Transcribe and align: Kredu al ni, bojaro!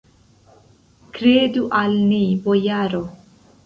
Kredu 1.19 1.69
al 1.83 1.97
ni, 2.09 2.25
bojaro! 2.49 3.09